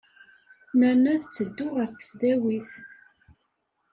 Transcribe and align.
Nanna 0.79 1.13
tetteddu 1.21 1.67
ɣer 1.75 1.87
tesdawit. 1.89 2.71